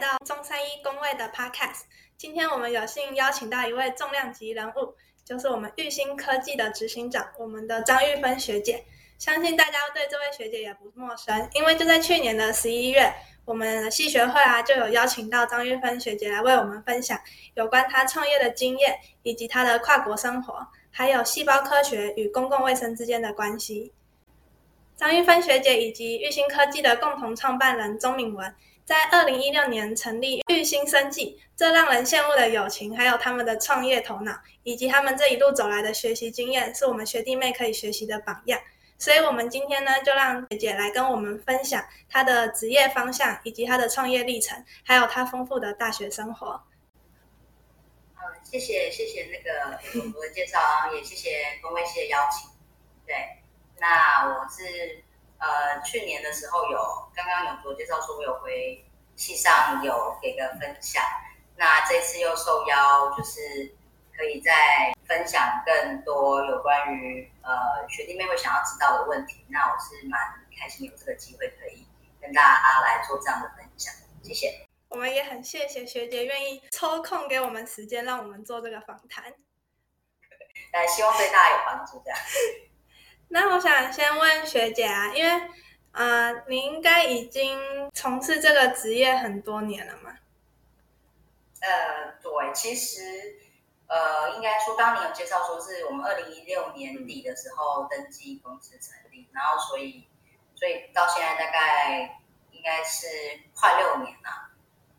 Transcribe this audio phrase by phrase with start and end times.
[0.00, 1.82] 到中山一工位的 Podcast。
[2.16, 4.94] 今天我们有幸邀请到一位重量级人物，
[5.24, 8.84] 就是我们玉兴科技的执行长，我们的张玉芬学姐。
[9.18, 13.12] 相信大家对这位学姐也不陌生，因为就在去年的十一月，
[13.44, 17.20] 我们的系学会啊就有邀请到张玉芬学姐来为我们分享
[17.52, 23.92] 有关她创业的经验，以及她的跨国生活，还有细胞科学与公共卫生之间的关系。
[24.96, 31.40] 张玉芬学姐以及玉兴科技的共同创办人钟敏文，在二零一六年成立玉兴生计。
[31.56, 38.58] 这让人羡慕的友情，还有他们的创业头脑，以及他们这一路走来的学习经验，是我们学弟妹可以学习的榜样。
[38.96, 46.62] 所以，我们今天呢，就让学姐来跟我们分享她的职业方向，以及她的创业历程，还有她丰富的大学生活。
[48.16, 49.78] 嗯，谢谢谢谢那个
[50.16, 52.50] 我的介绍啊，也谢谢公卫系的邀请。
[53.06, 53.16] 对。
[53.78, 55.02] 那我是
[55.40, 56.78] 呃去年的时候有
[57.14, 58.84] 刚刚有做介绍说，我有回
[59.16, 61.02] 系上有给个分享。
[61.56, 63.74] 那这次又受邀，就是
[64.16, 69.44] 可以再分享更多有关于呃学弟妹会想要知道的问题。
[69.48, 70.18] 那我是蛮
[70.58, 71.86] 开心有这个机会可以
[72.20, 73.92] 跟大家来做这样的分享。
[74.22, 74.66] 谢谢。
[74.88, 79.24] 我们也很谢谢学姐愿意抽空给我们时间，让我们做这个访谈。
[80.72, 82.18] 呃，希望对大家有帮助这样。
[83.32, 85.48] 那我想先问学姐啊，因为
[85.92, 90.18] 呃，你应该已经从事这个职业很多年了嘛？
[91.60, 93.36] 呃，对，其实
[93.86, 100.08] 呃，应该说刚你有介绍说是我们二零一六年底的时候登记公司成立，然后所以
[100.56, 102.20] 所以到现在大概
[102.50, 103.06] 应该是
[103.54, 104.50] 快六年了。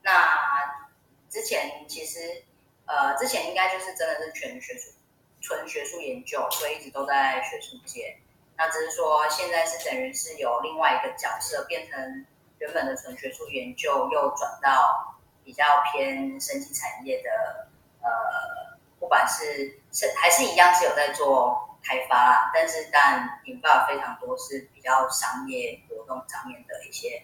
[0.04, 0.90] 那
[1.30, 2.46] 之前其实
[2.86, 4.92] 呃，之前应该就是真的是全学术。
[5.42, 8.18] 纯学术研究，所以一直都在学术界。
[8.58, 12.26] 那只是说，现在是等于是有另外一个角色，变成
[12.60, 17.68] 原本的纯学术研究，又转到比较偏生技产业的。
[18.04, 27.24] 呃，不管是是还是一样是有在做开发，但是但引发非常多是比较商业活动上面的一些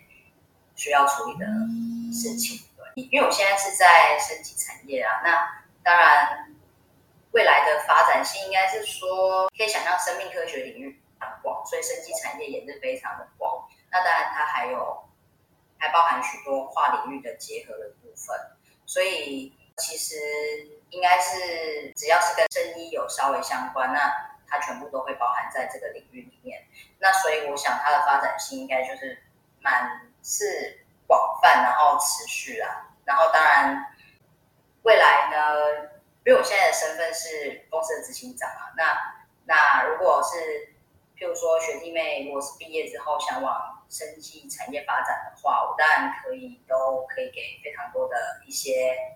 [0.75, 1.45] 需要处理的
[2.11, 2.65] 事情。
[2.75, 6.45] 对，因为我现在是在生技产业啊，那当然。
[7.37, 13.63] 未来的发展性应该是说，可以想象生命科学领域很广，所以生技产业也是非常的广。
[13.91, 15.07] 那当然，它还有
[15.77, 18.35] 还包含许多跨领域的结合的部分。
[18.87, 20.15] 所以其实
[20.89, 24.11] 应该是只要是跟生医有稍微相关，那
[24.47, 26.65] 它全部都会包含在这个领域里面。
[26.97, 29.21] 那所以我想它的发展性应该就是
[29.59, 32.89] 蛮是广泛，然后持续啊。
[33.05, 33.93] 然后当然
[34.81, 35.96] 未来呢？
[36.27, 39.15] 因为我现在的身份是公司的执行长啊，那
[39.45, 40.75] 那如果是
[41.15, 49.15] 譬如说学弟妹，如果是毕业之后想往生技产业发展的话，我当然可以都可以给非常多的一些，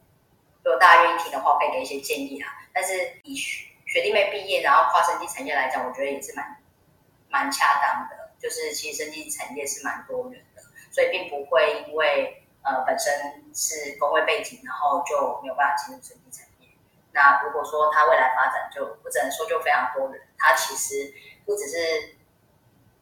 [0.64, 2.48] 如果大家愿意听的话，可以给一些建议啊。
[2.72, 6.64] 但是以学学弟妹毕业然后跨生技产业来讲，我觉得也是蛮
[7.28, 16.51] 蛮恰当的，就是其实生技产业是蛮多元的，所以并不会因为呃本身是工位背景，然后就没有办法进入生技产业。
[17.14, 20.22] 那如果说它未来发展，就我只能说就非常多人。
[20.38, 21.14] 它其实
[21.46, 22.16] 不只是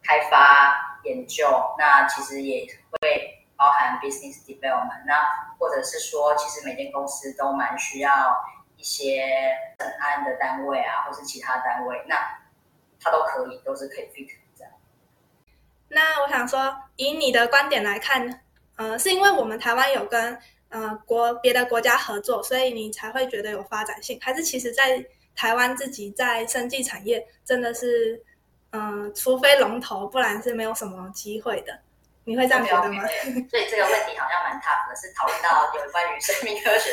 [0.02, 1.46] 开发研究，
[1.78, 5.04] 那其实也会包含 business development。
[5.06, 5.22] 那
[5.58, 8.36] 或者是说，其实每间公司都蛮需要
[8.76, 12.16] 一些审案的单位啊，或是其他单位，那
[13.00, 14.72] 它都可以，都是可以 fit 这样。
[15.88, 18.42] 那我想说，以你的观点来看，
[18.76, 20.40] 呃，是因为我们台湾有跟。
[20.70, 25.04] 呃，国别的国家合作，所以你才会觉得有发展性，还是其实，在
[25.36, 28.20] 台湾自己在生技产业真的是，
[28.70, 31.78] 嗯，除非龙头，不然是没有什么机会的。
[32.24, 33.02] 你会这样觉得吗？
[33.50, 36.90] 所以这个问题好像蛮大的，是讨论到有关于生命科学，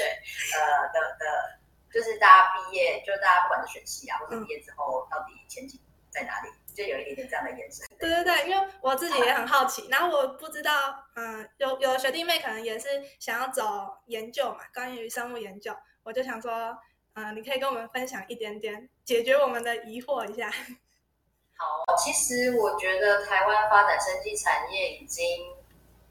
[0.54, 1.60] 呃的的，
[1.94, 6.50] 就是大家毕业，就大家不管是选系啊，或者毕业之后到底前景在哪里？
[6.74, 7.87] 就有一点点这样的眼神。
[8.00, 10.72] 对对对，因为我自己也很好奇，然后我不知道，
[11.16, 12.88] 嗯，有有学弟妹可能也是
[13.20, 13.64] 想要走
[14.06, 16.78] 研究嘛，关于生物研究，我就想说，
[17.14, 20.50] 嗯，你可以跟我们分享一点点，解决我们的疑惑一下。
[21.58, 25.26] 好，其实我觉得台湾发展生技产业已经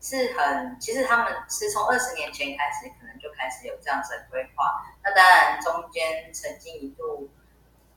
[0.00, 4.82] 是很，其实他们是从二十年前开始，可能就开始有这样子的规划。
[5.04, 7.30] 那当然中间曾经一度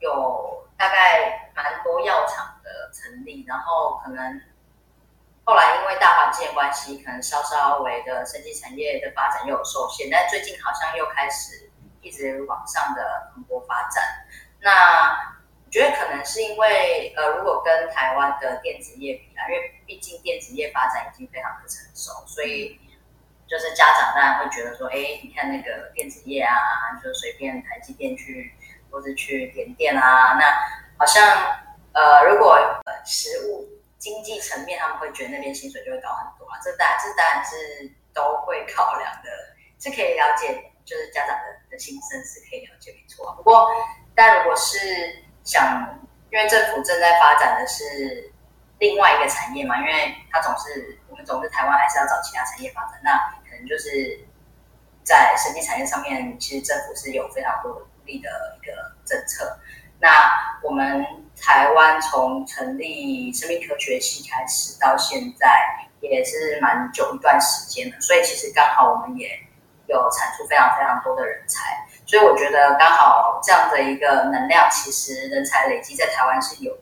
[0.00, 2.56] 有大概蛮多药厂。
[2.62, 4.40] 的成立，然后可能
[5.44, 11.70] 后来因为大环境的关系，可能稍稍微的生技产业的发展又有受限，但最近好像又开始
[12.00, 14.04] 一直往上的蓬勃发展。
[14.60, 15.10] 那
[15.64, 22.78] 我觉得可能是因为呃，如果跟台湾的电子业比啊，因为毕竟电子业发展已经非常的成熟，所以
[23.48, 26.54] 就是家长当然会觉得说，哎，你看那个电子业啊，
[27.02, 28.54] 就随便台积电去，
[28.90, 30.44] 或是去缅甸啊，那
[30.98, 31.22] 好像
[31.92, 32.58] 呃，如果
[33.04, 36.58] 实物经济层面，他们会觉得那边薪水就会高很多啊。
[36.62, 39.30] 这当然，这当然是都会考量的，
[39.78, 43.32] 是可以了解，就是家长的的心声是可以了解，没错。
[43.36, 43.68] 不过，
[44.14, 45.98] 但如果是想，
[46.30, 48.32] 因为政府正在发展的是
[48.78, 54.24] 另外一个产业嘛，因为它总是我们总是台湾还是要找其他产业发展，那可能就是
[55.02, 57.86] 在生技产业上面，其实政府是有非常多的
[58.18, 58.72] 的一个
[59.04, 59.58] 政策。
[60.00, 60.08] 那
[60.62, 61.04] 我们
[61.40, 65.64] 台湾从成立生命科学系开始到现在，
[66.00, 69.28] 也是蛮久一段时间的，所以其实刚好我们也
[69.86, 76.76] 有产出非常非常多的人才，所以我觉得刚好这样的一个能量，其实人才累积在台湾是有。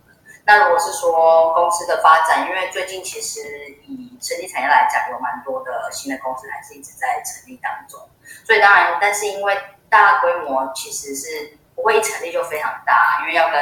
[0.49, 3.41] 那如果是说公司的发展，因为最近其实
[3.87, 8.01] 以生技产业来讲，有蛮多的新的公司还是一直在成立当中，
[8.45, 9.57] 所以当然，但是因为
[9.91, 11.59] 大规模其实是。
[11.79, 13.57] 不会一成立就非常大，因为要跟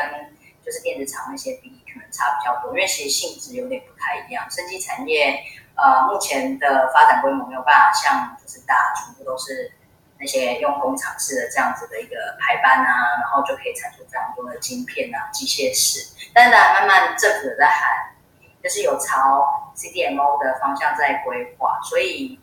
[0.65, 2.71] 就是电子厂那些比，可能差比较多。
[2.71, 5.39] 因为其实性质有点不太一样，生技产业
[5.75, 9.71] 呃目前的发展规模没有办法像就是大家全部都是
[10.19, 16.15] 那些用工厂式的这样子的一个排班啊，然后就可以产出非常多的晶片啊、机械式。
[16.33, 18.15] 但是慢慢政府也在喊，
[18.63, 22.39] 就是有朝 CDMO 的方向在规划，所以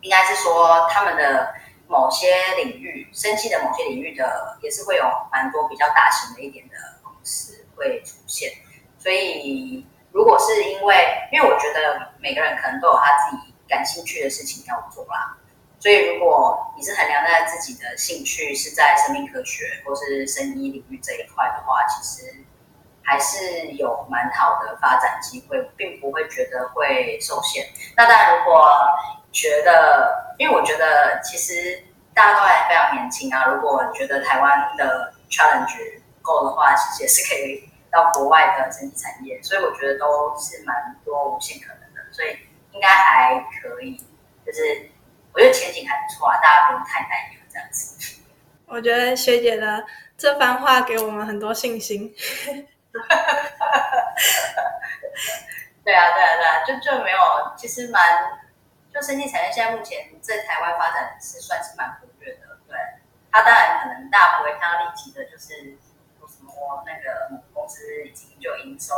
[0.00, 1.54] 应该是说他们的。
[1.88, 8.50] 某些领域，生气的某些领域的也是会有蛮多比较大型的一点的公司会出现，
[8.98, 10.96] 所以如果是因为，
[11.30, 15.38] 因为我觉得每个人可能都有他自己感兴趣的事情要做啦，
[15.78, 22.34] 所以如果你是衡量在自己的兴趣是在生命科学或是生医领域这一块的话，其实
[23.02, 27.66] 还是有蛮好的发展机会，并不会觉得会受限。
[27.96, 28.68] 那当然，如果
[29.30, 31.84] 觉得，因为我觉得其实
[32.14, 33.44] 大家都还非常年轻啊。
[33.46, 39.40] 如果觉得台湾的 challenge 够的话，其实也是可以到国外的整体产业。
[39.42, 42.30] 所以我觉得都是蛮多无限可能的，所以
[42.72, 44.02] 应该还可以。
[44.44, 44.90] 就是
[45.58, 48.20] 前景还不错啊，大家不用太担忧这样子。
[48.66, 49.84] 我觉得学姐的
[50.16, 52.12] 这番话给我们很多信心。
[55.84, 57.18] 对啊，对啊，对啊，就就没有，
[57.56, 58.02] 其实蛮。
[58.94, 62.74] 就生技产业现在目前在台湾发展是算是蛮活跃的，对。
[63.30, 65.76] 它当然可能大家不会看到立即的，就是
[66.18, 68.94] 说什么那个公司已经就营收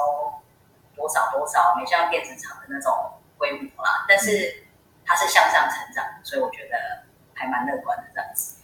[0.94, 4.06] 多少多少，没像电子厂的那种规模啦。
[4.08, 4.67] 但是
[5.08, 7.02] 它是向上成长，所以我觉得
[7.34, 8.58] 还蛮乐观的这样子。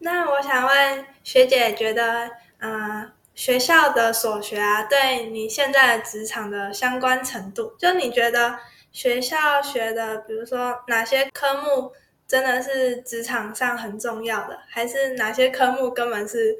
[0.00, 8.58] 那我想问学姐，觉得嗯学校的所学啊，对你现在的职场的相关程度，就你觉得？
[8.92, 11.92] 学校学的，比如说哪些科目
[12.26, 16.58] 真的是职场上很重要的，还是哪些科目根本是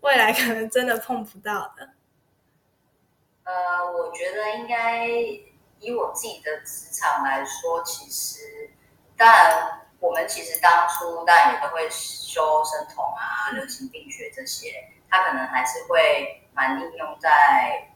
[0.00, 1.88] 未来可能真的碰不到的？
[3.42, 3.52] 呃，
[3.92, 5.08] 我觉得应该
[5.82, 8.70] 以我自己的职场来说，其实
[9.16, 17.88] 当然我们其实当初当然也都会修生统啊、流行病学这些，它可能还是会蛮应用在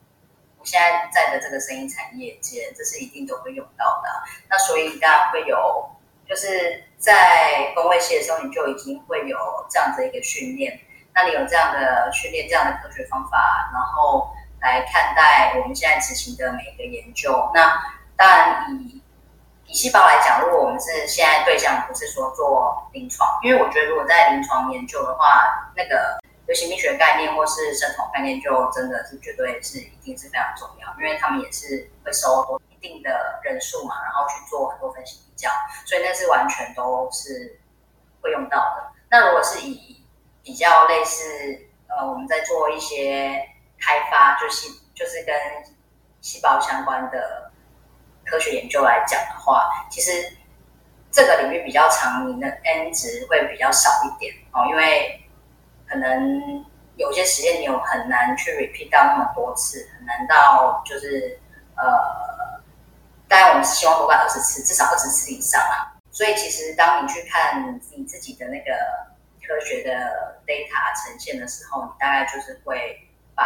[0.59, 0.65] 我。
[0.65, 4.09] 现在在的这个声音产业界，这是一定都会用到的。
[4.49, 5.89] 那所以当然会有，
[6.29, 9.39] 就是在工位系的时候，你就已经会有
[9.71, 10.81] 这样的一个训练。
[11.15, 14.35] 那你有这样的训练，这样的科学方法，然后
[14.67, 17.51] 来看待我们现在执行的每一个研究。
[17.55, 17.81] 那
[18.17, 19.03] 当然以
[19.67, 26.19] 以细胞来讲，如果我们是现在对象不是说做临床，因为我觉得如果在临床研究的话，那个。
[26.47, 35.51] 流行病学概念或是生统概念，就真的是绝对是一定是非常重要，因为他们也是会收多一定的人数嘛，然后去做很多分析比较，
[35.85, 37.59] 所以那是完全都是
[38.21, 38.93] 会用到的。
[39.11, 40.01] 那如果是以
[40.45, 43.45] 比较类似呃，我们在做一些
[43.79, 45.35] 开发，就是就是跟
[46.21, 47.51] 细胞相关的
[48.25, 50.37] 科学研究来讲的话，其实
[51.11, 55.23] 这个领域比较长，你的 N 值会比较少一点哦，因为。
[55.89, 56.67] 可能
[56.97, 61.39] 有些实验你有很难去 repeat 到那么多次，很难到就是
[61.77, 62.61] 呃，
[63.29, 65.95] 当然我们希望多管二十次，至少二十次以上啊。
[66.11, 68.73] 所以其实当你去看你自己的那个
[69.47, 73.06] 科学的 data 呈现的时候，你大概就是会
[73.37, 73.45] 把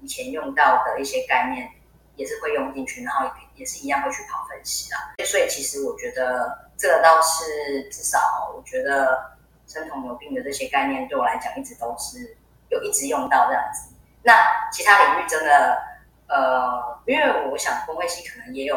[0.00, 1.70] 以前用到的一些概念
[2.16, 5.14] 也是会用进去，然后也是一样会去跑分析啦。
[5.24, 9.36] 所以其实我觉得这个倒是至少我觉得。
[9.68, 12.36] 生酮牛病的这些概念对我来讲一直都是
[12.68, 13.92] 有一直用到这样子。
[14.22, 14.32] 那
[14.70, 15.82] 其他领域真的，
[16.28, 18.76] 呃，因为我想工会系可能也有，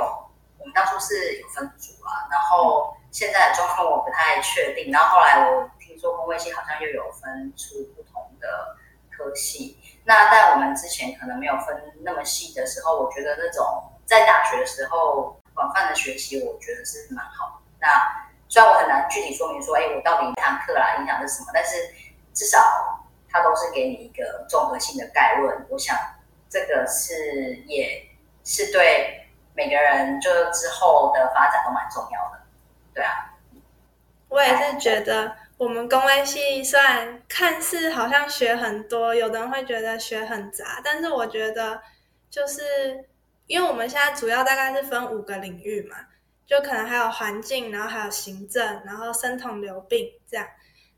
[0.57, 4.91] 我们当初是有分组啊，然后现在的状况我不太确定。
[4.91, 8.75] 然后后来我听说工卫系好像又有分出不同的
[9.11, 9.78] 科系。
[10.05, 17.61] 那在我们之前可能没有分那么细的时候，我觉得那种在大学的时候广泛的学习，我觉得是蛮好。
[17.79, 17.87] 那
[18.47, 21.75] 虽然我很难具体说明说，哎，我到底一堂课啦影响是什么，但是
[22.33, 25.65] 至少它都是给你一个综合性的概论。
[25.69, 25.95] 我想
[26.49, 28.09] 这个是也
[28.43, 32.39] 是对每个人就之后的发展都蛮重要的。
[32.95, 33.35] 对啊，
[34.29, 35.35] 我也是觉得。
[35.59, 41.81] 我们工位系虽然看似好像学很多，有的人会觉得学很杂，但是我觉得
[42.29, 43.09] 就是
[43.45, 45.97] 因为我们现在主要大概是分五个领域嘛，
[46.47, 50.47] 就可能还有环境，然后还有行政，然后生统流病这样，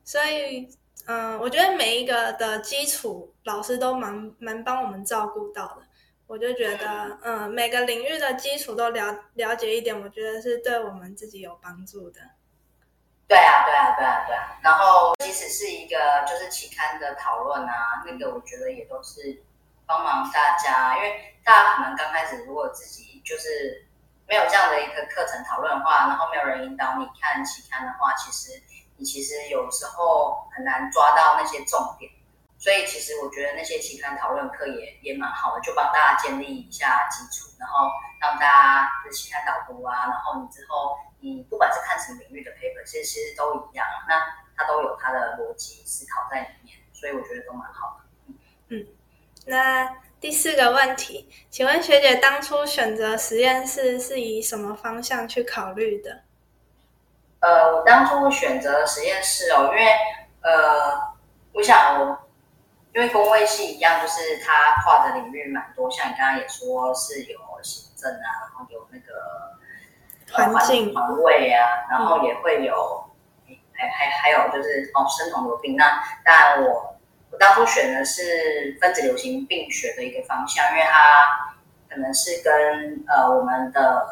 [0.04, 0.70] 所以
[1.08, 5.88] 嗯，我觉得每一个的基础老师都蛮蛮帮我们照顾到的，
[6.28, 12.22] 我就觉得嗯，每个领域的基础都了了解一点，我觉得是对我们自己有帮助的。
[14.02, 19.44] 对啊，对啊，然后，即使是一个就是期刊的讨论啊，那个我觉得也都是
[19.86, 23.86] 帮忙大家，因为大家可能刚开始如果自己就是
[24.28, 28.60] 没有这样的一个课程讨论的话，然后没有人引导你看期刊的话，其实
[28.98, 32.12] 你其实有时候很难抓到那些重点。
[32.58, 40.98] 所以，其实我觉得那些期刊讨论课也也蛮好的，就帮大家建立一下基础，然后让大家就期刊导读啊，然后你之后。
[41.24, 44.20] 你不管是看什么领域的 paper，其实其实都一样，那
[44.58, 48.34] 它都有它的逻辑思考在里面，所以我觉得都蛮好的。
[48.70, 48.88] 嗯，
[49.46, 56.24] 那第四个问题，请问学姐当初选择实验室是以什么方向去考虑的？
[57.40, 59.92] 呃，我当初选择实验室哦，因为
[60.42, 61.14] 呃，
[61.54, 62.18] 我想我
[62.94, 69.31] 因为工位系一样，就是它跨的领域蛮多，像你刚刚也说是有行政啊，然后有那个。
[70.32, 73.06] 环境、环卫啊，然后也会有，
[73.74, 75.76] 还还还有就是哦，生酮流病。
[75.76, 76.96] 那当然，我
[77.32, 81.54] 我当初选的是分子流行病学的一个方向，因为它
[81.90, 84.08] 可能是跟呃我们的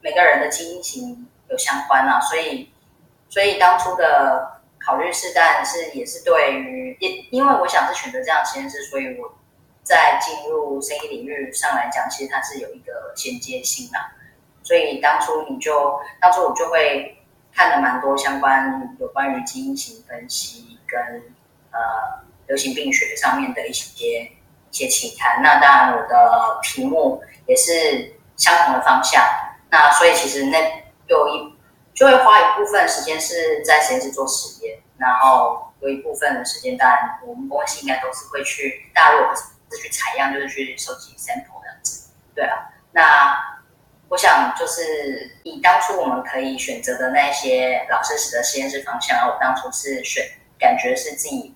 [0.00, 2.70] 每个人的基因型有相关啊，所以
[3.28, 9.34] 所以当初的考虑是，当然是也是对于，也因为我想是选择这样实验室，所以我
[9.82, 13.98] 在进入生意领域上来讲，其实它是有一个衔接性的。
[14.68, 17.16] 所以当初你就，当初我就会
[17.54, 21.00] 看了蛮多相关有关于基因型分析跟
[21.70, 21.78] 呃
[22.48, 24.30] 流行病学上面的一些
[24.70, 25.40] 一些期刊。
[25.42, 29.24] 那当然我的题目也是相同的方向。
[29.70, 30.58] 那所以其实那
[31.06, 31.56] 有一
[31.94, 42.10] 就会花一部分时间是在实验室做实验，然后有一部分的时间，当然我们公司应该都是会去大陆是去采样，就是去收集 sample 这样子。
[42.34, 43.57] 对啊，那。
[44.10, 50.24] 我想就是以当初我们可以选择的那些老师使的实验室方向，我当初是选
[50.58, 51.54] 感觉是自己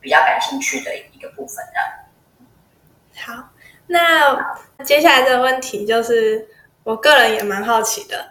[0.00, 3.20] 比较感兴趣的一个部分的。
[3.20, 3.50] 好，
[3.88, 6.48] 那接下来这个问题就是
[6.84, 8.30] 我个人也蛮好奇的，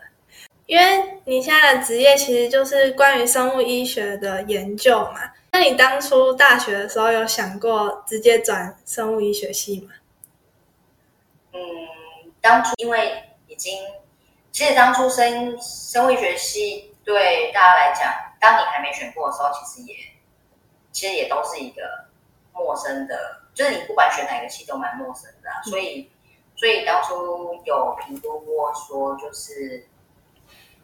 [0.66, 5.34] 因为你现在的职业其实就是关于生物医学的研究嘛。
[5.52, 9.90] 那你当初大学的时候有想过直接转生物医学系吗？
[11.52, 11.60] 嗯，
[12.40, 13.24] 当初因为。
[13.58, 13.84] 已经，
[14.52, 19.96] 其实当初生生物学系对大家来讲，当你还没选过的时候，其实也
[20.92, 22.06] 其实也都是一个
[22.54, 25.50] 陌生的，就是你不管选哪个系都蛮陌生的。
[25.64, 26.12] 所以，
[26.56, 29.88] 所以当初有评估过说，就是，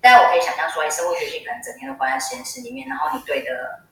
[0.01, 3.83] 但我可以想象说，哎生物学系可能整天都关在实验室里面，然后你对的，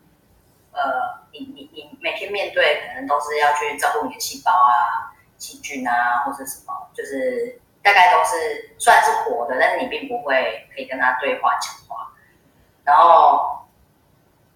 [0.71, 7.60] 呃，你你你每天面对可能都是要去照顾你的细胞啊、细菌啊，或者什么，就是。
[7.83, 12.11] 大概都是虽然是活的，但是你并不会可以跟他对话讲话，
[12.83, 13.65] 然后，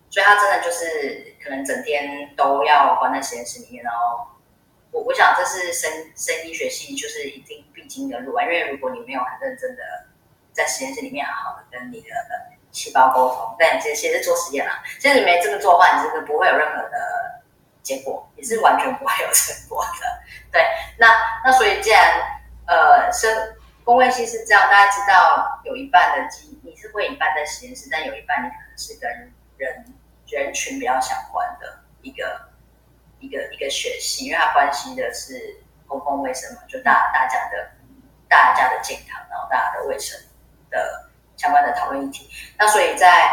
[0.10, 3.84] 所以他真的就是可能整天都要关在实验室里面。
[3.84, 4.27] 然后，
[4.91, 9.84] 我我想这是生生医学系就是一定必经的路啊，因为如果你没有很认真的
[10.53, 12.08] 在实验室里面好好的跟你的
[12.72, 17.41] 细胞沟通，但其实其实做实验啦，其实你没这么做的话，你真的不会有任何的
[17.82, 20.22] 结果，也是完全不会有成果的。
[20.51, 20.62] 对，
[20.98, 21.08] 那
[21.44, 22.35] 那所以既然
[22.68, 29.10] 呃，生工位系是这样，大家知道有一半的机你是会一半在实验室，但有一半你可能是跟
[29.58, 29.86] 人
[30.28, 32.50] 人群比较相关的一个
[33.20, 37.72] 一个一个学系，因为它关系的是公共卫生嘛，就大大家的
[38.28, 40.20] 大家的健康，然后大家的卫生
[40.72, 42.30] 的相关的讨论议题。
[42.58, 43.30] 那所以在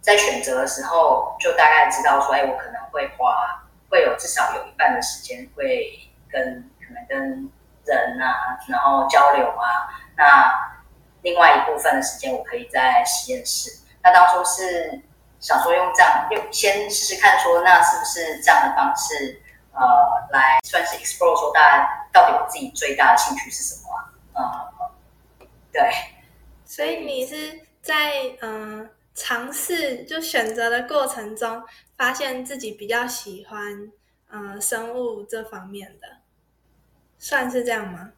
[0.00, 7.50] 在选择的时候，就大概知道说，哎，我可能会花会有至少有一半的时间会跟可能跟
[7.92, 10.80] 人啊，然后交流啊，那
[11.22, 13.70] 另外一部分的时间我可以在实验室。
[14.02, 15.00] 那当初是
[15.40, 19.40] 想说用这样，用先试试看，说那是不是这样的方式，
[19.72, 19.80] 呃，
[20.30, 24.70] 来算是 explore 说大家到底我自己最大的兴趣是什么啊？
[25.40, 25.90] 嗯，对。
[26.64, 31.64] 所以你是在嗯尝试就选择的过程中，
[31.96, 33.90] 发现自己比较喜欢
[34.30, 36.06] 嗯生物这方面的，
[37.18, 38.10] 算是这样吗？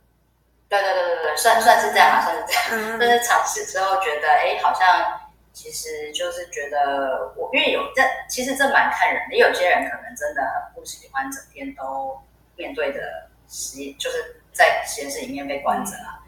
[0.68, 2.98] 对对对对对，算算是这样啊，算是这样。
[3.00, 5.20] 但是尝试之后觉得，哎，好像
[5.52, 12.22] 其实就是觉得我，因为有这其实这蛮看人的，有些人可能真的不喜欢整天都
[12.54, 16.22] 面对的实验，就是在实验室里面被关着啊。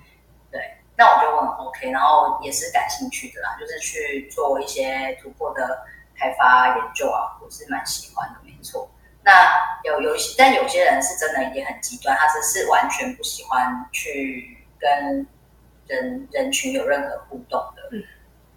[0.50, 5.84] 对，那我觉得我很 OK，然后也是感兴趣的啦，就是去做一些突破的
[6.18, 8.90] 开发研究啊，我是蛮喜欢的，没错。
[9.24, 15.24] 那有有一些，但有些人是真的也很极端，他只是完全不喜欢去跟
[15.86, 17.88] 人人群有任何互动的。
[17.92, 18.02] 嗯，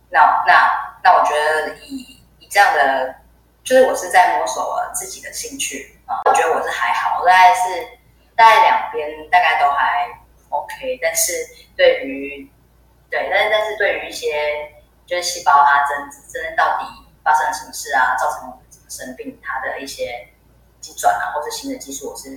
[0.10, 3.16] 那那那我觉得以以这样的，
[3.64, 7.88] 就是我是在摸索我自己的兴趣啊，我觉得我是还好，大概是
[8.36, 10.08] 大概两边大概都还
[10.50, 11.32] OK，但是
[11.78, 12.50] 对于
[13.12, 14.72] 对，但是但是对于一些
[15.06, 16.86] 就是细胞它真真到底
[17.24, 20.28] 发生了什么事啊，造成我们怎么生病，它的一些。
[20.86, 22.30] 机转啊，或是新的技术，我是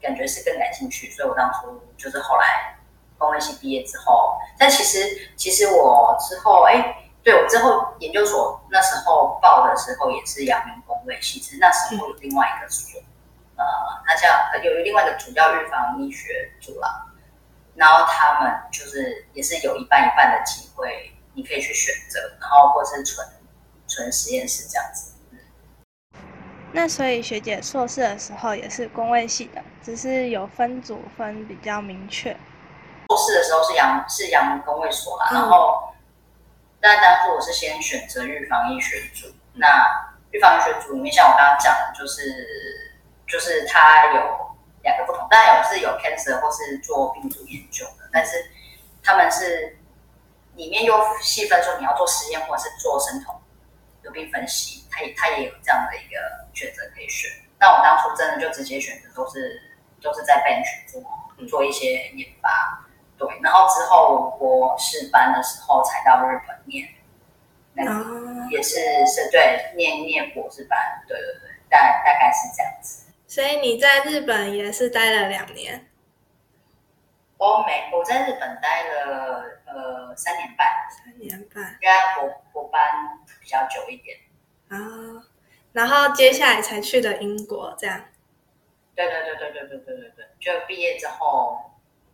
[0.00, 2.76] 感觉是更感兴趣，所以我当初就是后来
[3.16, 13.00] 工位系毕业之后，但其实其实我之后哎，对我之后研究所那时候报的时候也是阳明工位系，只是那时候有另外一个所，
[13.56, 13.64] 呃，
[14.04, 14.28] 它叫
[14.64, 17.06] 有另外一个主要预防医学组了，
[17.76, 23.24] 然后他们就是也是有一半一半的机会，你可以去选择，然后或是纯
[23.86, 25.11] 纯实验室这样子。
[26.72, 32.36] 那所以学姐硕士的时候也是工位系的，只是有分组分比较明确。
[33.08, 35.92] 硕士的时候是阳是阳明工位所啦，然后，
[36.80, 39.26] 那当初我是先选择预防医学组。
[39.54, 39.66] 那
[40.30, 42.94] 预防医学组里面，像我刚刚讲的，就是
[43.28, 48.50] 就是它有两个不同，当然有是有 cancer 或是做病毒研究的，但是
[49.02, 49.76] 他们是
[50.54, 53.38] 里面又细分说你要做实验或者是做生酮
[54.04, 56.42] 有病分析，他也他也有这样的一个。
[56.54, 59.58] 选择可以选，那我当初真的就直接选择都是
[60.02, 61.02] 都是在 bench 做
[61.48, 62.86] 做一些研发，
[63.16, 66.86] 对，然后之后博士班的时候才到日本念，
[67.72, 73.06] 那也是是对念念博士班，对对对，大大概是这样子。
[73.26, 75.86] 所以你在日本也是待了两年？
[77.42, 82.80] 我美我在日本待了呃三年半，三年半，应该博博班
[83.40, 84.16] 比较久一点
[84.68, 85.26] 啊。
[85.72, 88.04] 然后接下来才去的英国，这样。
[88.94, 91.58] 对对对对对对对对对，就毕业之后，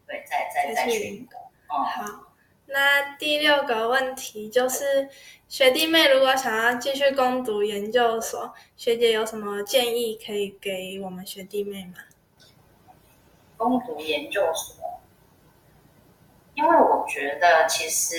[0.07, 1.39] 对，再再再去英国。
[1.77, 2.25] 嗯，好。
[2.65, 5.11] 那第六个问题就是，
[5.47, 11.97] 学弟妹如果想要继续攻读研究所，学姐有什么建议可以给我们学弟妹吗？
[13.59, 14.98] 攻读研究所，
[16.59, 18.17] 因为我觉得其实，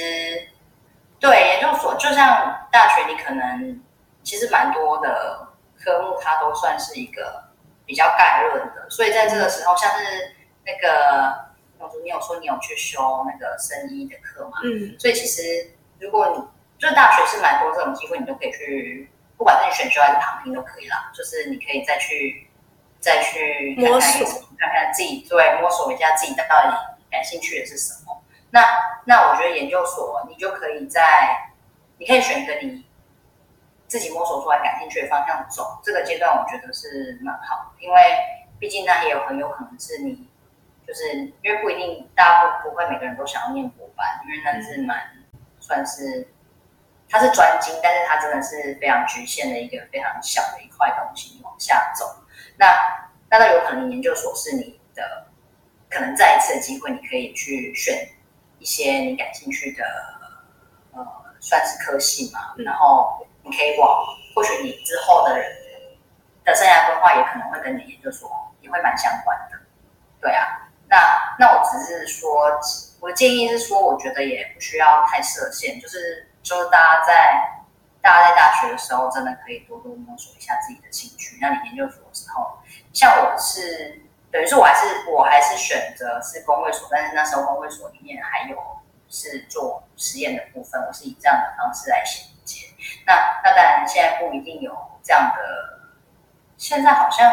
[1.20, 3.84] 对研究所就像大学，你可能。
[4.22, 5.48] 其实蛮多的
[5.82, 7.42] 科目，它都算是一个
[7.86, 11.46] 比较概论的，所以在这个时候，像是那个
[11.80, 14.60] 永竹，你有说你有去修那个生医的课嘛？
[14.66, 16.44] 嗯，所以其实如果你
[16.78, 21.10] 就是大学是蛮多这种机会，你都可以去，不管是你选修还是旁听都可以啦。
[21.16, 22.48] 就是你可以再去
[23.00, 24.28] 再去摸索，
[24.60, 26.78] 看看自己对摸索一下自己到底
[27.10, 28.19] 感兴趣的是什么。
[28.52, 28.62] 那
[29.06, 31.52] 那我觉得研究所你就可以在，
[31.98, 32.86] 你可以选择你。
[33.90, 38.00] 自己摸索出来感兴趣的方向走，这个阶段我觉得是蛮好，因为
[38.60, 40.30] 毕竟那也有很有可能是你，
[40.86, 45.10] 就是因为不一定大家不不会每个人都想要念博班，因为那是蛮
[45.60, 46.28] 算是
[47.10, 52.06] 它是专精，但是它真的是非常局限的一个非常小的一块东西，你往下走，
[52.60, 52.68] 那
[53.28, 55.26] 那倒有可能研究所是你的
[55.90, 58.08] 可能再一次的机会，你可以去选
[58.60, 59.84] 一些你感兴趣的
[60.92, 61.06] 呃
[61.40, 63.28] 算是科系嘛，然后你。
[63.50, 65.52] 可以往，或许你之后的人
[66.46, 68.30] 的生涯规划也可能会跟你研究所
[68.62, 69.58] 也会蛮相关的，
[70.22, 70.70] 对啊。
[70.88, 70.98] 那
[71.40, 72.30] 那我只是说，
[73.00, 77.64] 我的建议是说，我觉得也不需要太设限，就是就是大家在
[78.04, 81.40] 大家在大学的时候，真的可以多多摸索一下自己的兴趣。
[81.42, 82.60] 那你研究所的时候，
[82.94, 84.00] 像我是
[84.32, 88.58] 等于是我还是我还是选择是工会所，但是那时候工会所里面还有
[89.10, 92.68] 是做实验的部分，我是以这样的方式来衔接。
[93.06, 93.14] 那
[93.44, 95.80] 那当然，现在不一定有这样的。
[96.58, 97.32] 现在好像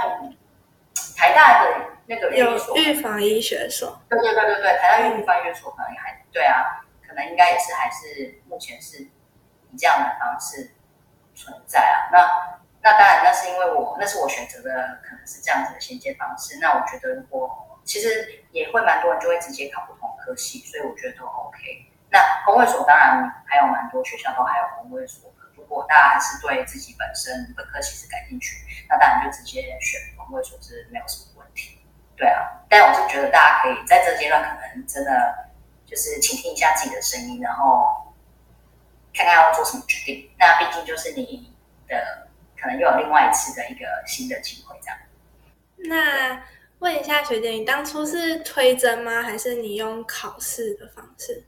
[1.17, 1.69] 台大的
[2.07, 10.71] 那个有预防医学所，对对对对对，台大预防医学所可能还对啊，可能应该也是还是目前是以这样的方式
[11.35, 12.09] 存在啊。
[12.13, 16.57] 那那当然，那是因为我那是我选择的，可能是这样子的衔接方式。
[16.61, 17.51] 那我觉得，如果
[17.83, 21.59] 其实也会蛮多人就会直接考不同科系，所以我觉得都 OK。
[22.11, 25.29] 那公会所当然还有蛮多学校都还有公会所。
[25.57, 31.81] 如果大家还是对自己本身本科其实感兴趣，那当然就直接选公会所是没有什么问题。
[32.15, 35.51] 对啊，但我是觉得大家可以在这阶段可能真的
[35.85, 38.15] 就是倾听一下自己的声音，然后
[39.13, 40.31] 看看要做什么决定。
[40.39, 41.53] 那毕竟就是你
[41.89, 42.26] 的
[42.67, 44.99] 可能又有另外一次的一个新的机会这样。
[45.77, 46.43] 那
[46.81, 49.23] 问一下学姐，你当初是推甄吗？
[49.23, 51.45] 还是你用考试的方式？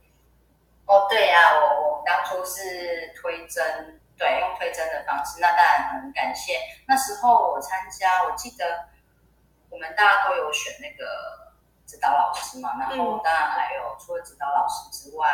[0.85, 5.41] 哦，对呀，我我当初是推甄，对，用推甄的方式。
[5.41, 6.53] 那当然很感谢
[6.87, 8.87] 那时候我参加，我记得
[9.69, 11.51] 我们大家都有选那个
[11.85, 12.79] 指导老师嘛。
[12.79, 15.27] 然后当然还有除了指导老师之外，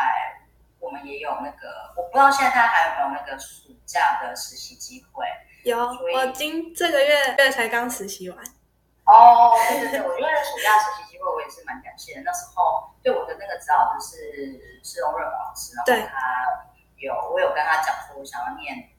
[0.80, 5.28] 我们也有那个，我不知道现在大家还有没有那个暑假的实习机会。
[5.65, 8.38] 有，我今这个月月才刚实习完。
[9.06, 12.21] 哦，对对对，我觉得暑假实习机会我也是蛮感谢的。
[12.23, 18.89] 那时候对我的那个指导就是施荣润老师，然后他有我有跟他讲说，我想要念，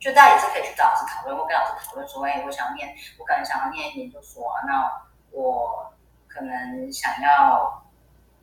[0.00, 5.92] 就大家也是可以去找老师讨论，或跟老师讨论说，哎，我想要念，我可能想要念研究所啊，那我
[6.26, 7.84] 可能想要。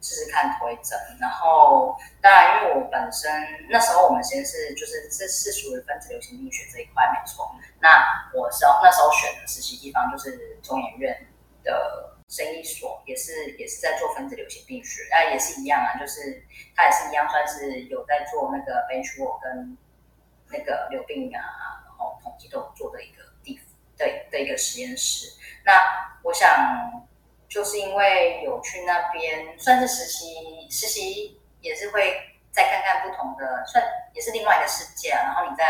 [0.01, 3.31] 试试看推诊，然后当然，因为我本身
[3.69, 7.49] 那时候我们先是就是这是属于分子流行病学这一块没错。
[7.79, 11.27] 那我是那时候选的实习地方就是中研院
[11.63, 16.43] 的生医所，也是也是在做分子流行病学，那也是一样啊，就是
[16.75, 19.77] 它也是一样，算是有在做那个 benchwork 跟
[20.49, 23.59] 那个流病啊，然后统计都有做的一个地
[23.97, 25.35] 的的一个实验室。
[25.65, 25.73] 那
[26.21, 27.04] 我想。
[27.55, 32.19] 就是因为有去那边算是实习，实习也是会
[32.51, 33.81] 再看看不同的，算
[34.13, 35.23] 也是另外一个世界啊。
[35.23, 35.63] 然后你再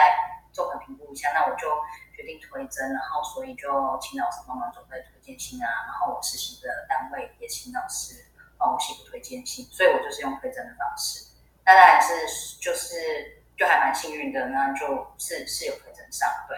[0.52, 1.70] 综合评估一下，那我就
[2.16, 3.70] 决定推甄，然后所以就
[4.02, 5.70] 请老师帮忙准备推荐信啊。
[5.86, 8.16] 然后我实习的单位也请老师
[8.58, 11.24] 帮我写个推荐信，所以我就是用推甄的方式。
[11.64, 16.58] 那当然是就是就还蛮幸运的，那就是是有推甄上，对。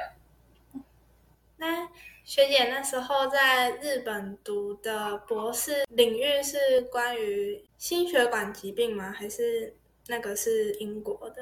[2.27, 9.15] 学姐那时候在日本读的博士领域是关于心血管疾病吗？
[9.17, 9.73] 还是
[10.07, 11.41] 那个是英国的？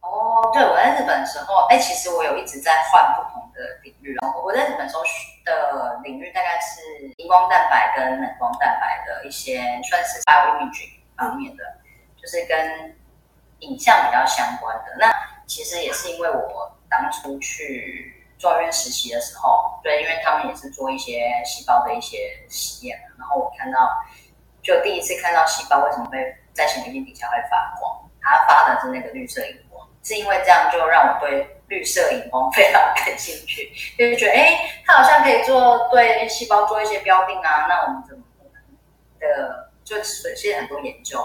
[0.00, 4.42] 哦，对，我在日本的时候，哎，其实我有一直在换不同的领域哦。
[4.42, 5.02] 我在日本时候
[5.44, 11.62] 的领域大概是荧光蛋白跟冷光蛋白的一些，算是 bioimaging 方面的，
[12.16, 12.96] 就是跟
[13.58, 14.96] 影像比较相关的。
[14.98, 15.12] 那
[15.46, 18.16] 其实也是因为我当初去。
[18.40, 22.16] 中医院实习的时候，对，因为他们也是做一些细胞的一些
[22.48, 23.78] 实验，然后我看到，
[24.62, 38.24] 就第一次看到细胞为什么会在显微镜底下会发光，它发的是那个绿色荧光，是因为这样就让我对绿色荧光非常感兴趣，就是觉得哎，它好像可以做对细胞做一些标定啊，那我们怎么
[39.20, 41.18] 的，就其实很多研究，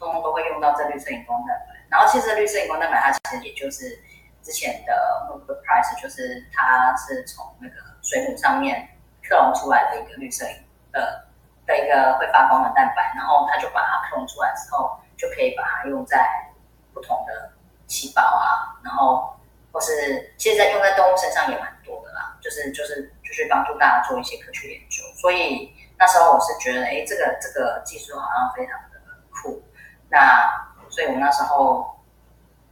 [0.00, 4.02] 通通都会用到这绿色荧光蛋白，然后其实绿色荧光蛋白它其实也就是。
[4.46, 8.88] 之前的 Nobel Prize 就是它是从那个水母上面
[9.28, 10.46] 克隆出来的一个绿色
[10.92, 11.26] 的
[11.66, 16.48] 的一个会发光的蛋白，然后它就把它克隆出来之后，就可以把它用在
[16.94, 17.50] 不同的
[17.88, 19.36] 细胞啊，然后
[19.72, 25.02] 或是现在用在动物身上也蛮多的啦，就是就是就是帮助大家做一些科学研究。
[25.20, 29.60] 所以那时候我是觉得，哎，这个这个技术好像非常的酷。
[30.08, 31.95] 那所以我那时候。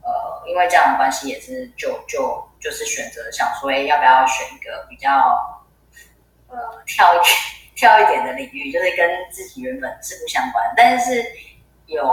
[0.05, 5.65] 呃，因为这样的关系，也是就就就是选择想说，哎，要不要选一个比较
[6.49, 7.19] 呃跳一
[7.75, 11.25] 跳一点的领域，就是跟自己原本是不相关，但是
[11.87, 12.05] 有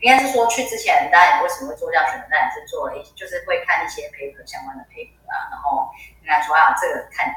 [0.00, 2.26] 应该是说去之前，大家为什么会做这样选择？
[2.30, 5.88] 当然是做了一就是会看一些 paper 相关的 paper 啊，然后
[6.20, 7.34] 应该说啊，这个看，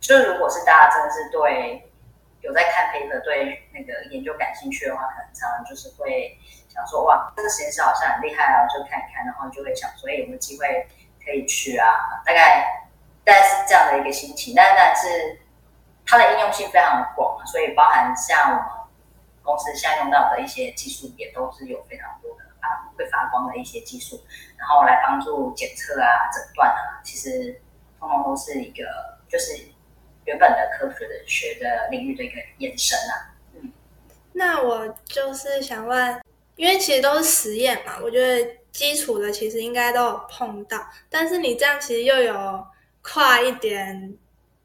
[0.00, 1.88] 就是如果是大家真的是对
[2.40, 6.36] 有在看 paper 对那个研究感兴趣的话，可能常常就是会。
[6.72, 10.88] 想说哇，这个实验室好像很厉害啊，就看一看，然后就会想说，哎，有没有机会
[11.22, 11.86] 可以去啊？
[12.24, 12.88] 大概
[13.24, 14.54] 大概是这样的一个心情。
[14.56, 15.38] 但但是
[16.06, 18.64] 它的应用性非常广，所以包含像我们
[19.42, 24.18] 公司现在用到的一些技术，也都是有非常多的啊会发光的一些技术，
[24.56, 27.60] 然后来帮助检测啊、诊断啊，其实
[28.00, 28.84] 通通都是一个
[29.28, 29.52] 就是
[30.24, 33.34] 原本的科学的学的领域的一个延伸啊。
[33.56, 33.70] 嗯，
[34.32, 36.21] 那我就是想问。
[36.62, 40.78] 因为其实都是实验嘛，我觉得基础的其实应该都有碰到，
[41.10, 42.64] 但是你这样其实又有
[43.00, 44.16] 跨一点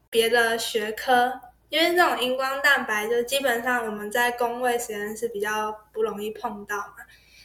[0.08, 6.94] 别的学科因为这种荧光蛋白就基本上我们在工位实验室比较不容易碰到嘛。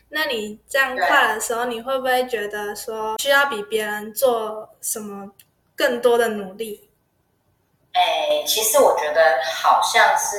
[0.09, 5.31] 那你这样跨的时候，你会不会觉得说需要比别人做什么
[5.75, 6.87] 更多的努力？
[7.93, 10.37] 哎，其实我觉得好像是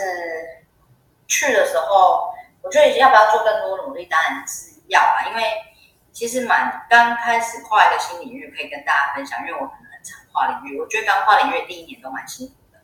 [1.27, 2.33] 去的时候，
[2.65, 5.29] 我觉得要不要做更多努力，当然是要啊。
[5.29, 5.45] 因为
[6.13, 10.81] 其实蛮刚开始跨一个新领域，可以跟大家分享，因为我可能很常跨领域。
[10.81, 12.79] 我觉得刚跨领域第一年都蛮辛苦的，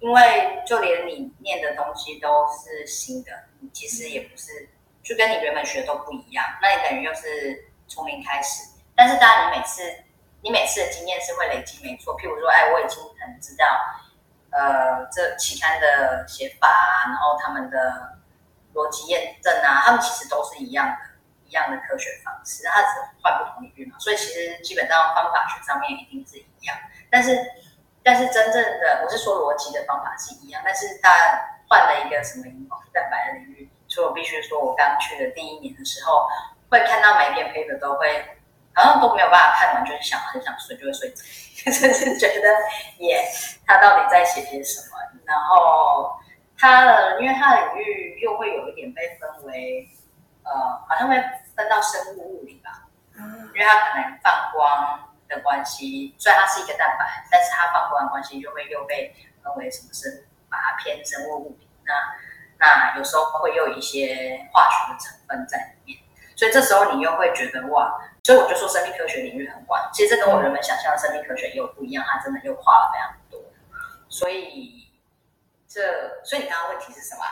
[0.00, 4.70] 因为就连你念的东西都是新的，你其实也不是
[5.02, 8.70] 就跟你原本学都不一样，那你等于又是从零开始。
[8.94, 9.82] 但是当然，你每次
[10.42, 12.16] 你每次的经验是会累积，没错。
[12.16, 13.66] 譬如说，哎，我已经很知道。
[14.52, 18.15] 呃，这期刊的写法啊，然后他们的
[18.76, 20.94] 逻辑验证啊，他们其实都是一样的，
[21.48, 22.88] 一样的科学方式，它只
[23.22, 26.76] 换不同领域嘛，所以其实基本上方法学上面一定是一样。
[27.10, 27.34] 但是，
[28.04, 31.10] 但是真正的我是说逻辑的方法是一样，但是他
[31.68, 36.28] 换了一个什么荧光蛋白的领域，所以我必须说，我刚去的第一年的时候，
[36.68, 38.32] 会看到每一篇 paper 都会。
[38.78, 41.22] 好像都没有办法看完，就是想很想睡，就会睡着，
[41.64, 42.48] 就是觉得
[42.98, 43.26] 耶，
[43.66, 44.98] 他到底在写些什么？
[45.24, 46.14] 然后
[46.66, 49.88] 他的，因为它的领域又会有一点被分为，
[50.42, 50.52] 呃，
[50.88, 51.14] 好像会
[51.54, 60.10] 分到生物物理吧，嗯，因为它可能放光的关系，虽然它是一个蛋白，但是它放光的关系就会又被分为什么生，
[60.50, 61.68] 把它偏生物物理。
[61.84, 61.94] 那
[62.58, 65.98] 那有时候会有一些化学的成分在里面，
[66.34, 67.94] 所以这时候你又会觉得哇。
[68.24, 69.88] 所以我就说，生命科学领域很广。
[69.92, 73.40] 其实这跟我原本想象的生命科学又不一样，它真的又跨了非常多。
[74.08, 74.85] 所以
[75.76, 77.22] 这，所以你刚刚问题是什么？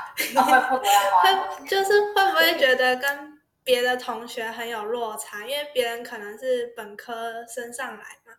[0.42, 1.66] 会会不会？
[1.66, 5.46] 就是会不会觉得跟别的同学很有落差？
[5.46, 8.34] 因为别人可能是本科升上来嘛，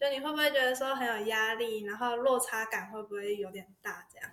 [0.00, 1.84] 就你会不会觉得说很有压力？
[1.84, 4.06] 然后落差感会不会有点大？
[4.10, 4.30] 这样？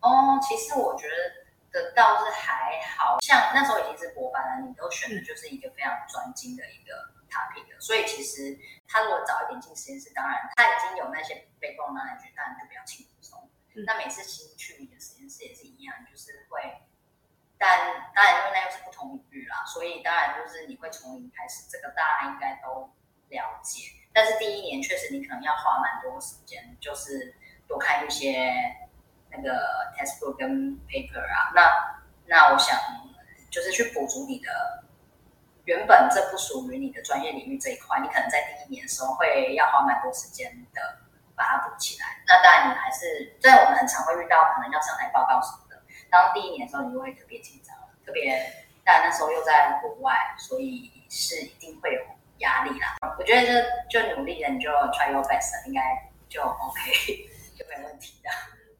[0.00, 1.44] 哦，其实我觉得。
[1.74, 6.94] 的倒是还好像那时候已经是博班了，你都选的就是一个非常专精的一个
[7.28, 13.04] topic，所以其实他如果早一点进实验室，当然他已经有那些背光那句，当然就比较轻
[13.86, 16.60] 那每次新去你的实验室也是一样，就是会，
[17.58, 22.90] 但当然因为那又是不同领域啦，所以当然就是你会从零开始，这个大家应该都
[23.28, 23.90] 了解。
[24.12, 27.34] 但是第一年确实你可能要花蛮多时间，就是
[27.66, 28.76] 多看一些。
[29.36, 29.50] 那个
[29.96, 32.78] textbook 跟 paper 啊，那那我想
[33.50, 34.84] 就是去补足你的
[35.64, 41.00] 原本这不属于你的专业领域这一块，你可能在第一年的时候会要花蛮多时间的
[41.36, 42.06] 把它补起来。
[42.26, 48.36] 那当然你还是在我们很常会遇到可能要上台报告什么的，当第一年的时候你就会特别紧张，特别
[48.84, 52.00] 但那时候又在国外，所以是一定会有
[52.38, 52.96] 压力啦。
[53.18, 55.80] 我觉得就就努力了，你就 try your best，应该
[56.28, 58.30] 就 OK， 就没问题的。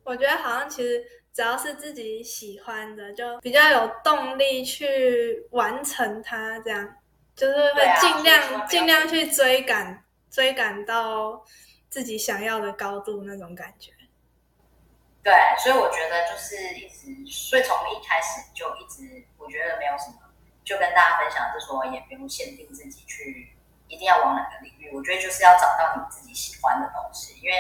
[0.05, 6.59] 我觉得好像其实只要是自己喜欢的，就比较有动力去完成它。
[6.61, 6.97] 这样
[7.35, 11.43] 就是会尽量尽量去追赶追赶到
[11.95, 13.93] 自己想要的高度那种感觉。
[15.23, 20.19] 对，所以我觉得就是一直，所以从一开始就一直，我觉得没有什么，
[20.65, 23.55] 就跟大家分享，就说也不用限定自己去
[23.87, 24.91] 一定要往哪个领域。
[24.93, 27.57] 我觉得就是要找到你自己喜欢的东西，因为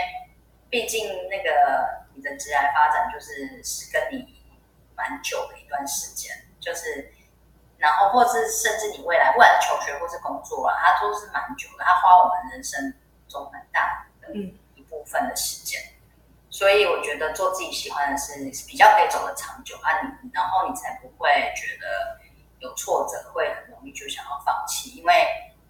[0.68, 2.02] 毕竟那个。
[2.16, 4.40] 你的职业发展就是是跟你
[4.94, 7.12] 蛮久的一段时间，就是，
[7.76, 12.94] 然后或是甚至你未来不管求学或是工作啊，它都是蛮久的，它花我们人生
[13.26, 14.34] 中很大的
[14.74, 15.80] 一部分的时间。
[16.50, 19.90] 所以我觉得做自己喜欢的事是比较可以走得长久啊，
[20.22, 22.20] 你然后你才不会觉得
[22.60, 25.12] 有挫折，会很容易就想要放弃，因为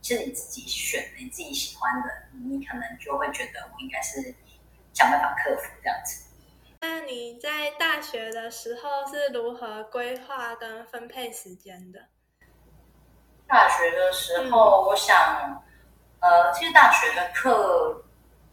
[0.03, 4.35] 是你自己选的，你自己喜欢的，你可能就会觉得我应该是
[4.93, 6.27] 想办法克服这样子。
[6.83, 11.99] 那你在大学的时候是如何规划跟分配时间的？
[13.47, 15.65] 大学的时候，我想，
[16.21, 18.05] 呃，其实大学的课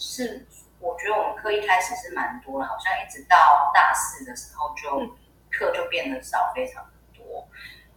[0.02, 0.48] 是，
[0.80, 5.16] 我觉得我们课一开始是蛮多的，好像一直到大四的时候就
[5.52, 7.48] 课就变得少，非常的多。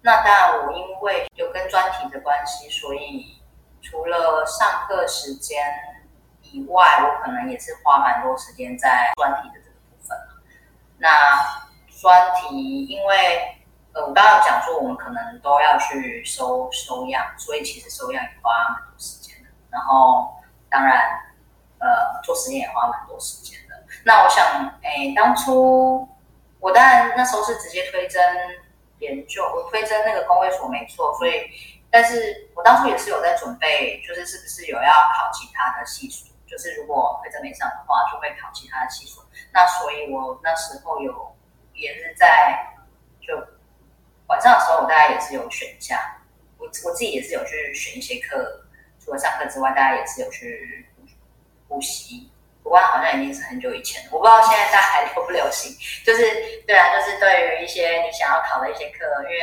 [0.03, 3.43] 那当然，我因为有跟专题的关系，所以
[3.81, 5.65] 除了上课时间
[6.43, 10.15] 以外，我可能也是花蛮多时间在专题的这个部分。
[10.99, 11.09] 那
[11.89, 13.65] 专题，因为
[13.95, 19.49] 呃，我刚刚讲说，我们可能都要去收收样，所以其实收样也花蛮多时间的。
[19.71, 20.35] 然后，
[20.69, 21.19] 当然，
[21.85, 23.75] 呃，做实验也花蛮多时间的。
[24.05, 24.43] 那我想，
[24.83, 26.09] 哎，当初
[26.61, 28.23] 我当然那时候是直接推甄
[29.01, 31.45] 研究，我推甄那个工位所没错，所以，
[31.91, 36.25] 但是我当初也是有在准备，就是是不是有要考其他的系数。
[36.47, 39.23] 就是如果推甄没上的话，就会考其他的系所。
[39.53, 41.37] 那所以我那时候有
[41.75, 42.65] 也是在
[43.21, 43.37] 就
[44.29, 46.17] 晚上的时候，我大概也是有选一下，
[46.57, 48.65] 我我自己也是有去选一些课，
[49.05, 50.87] 除了上课之外，大家也是有去
[51.75, 52.31] 补习。
[52.63, 55.75] 不过好像已经是很久以前了，我不知道现在大家还流不流行。
[56.07, 56.23] 就是
[56.67, 59.37] 对啊，就是对于一些你想要考的一些课，因为